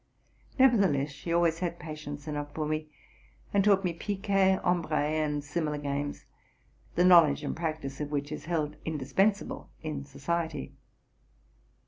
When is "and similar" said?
4.97-5.77